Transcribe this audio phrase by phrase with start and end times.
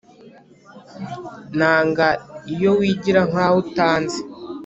[1.57, 2.07] Nanga
[2.53, 4.19] iyo wigira nkaho utanzi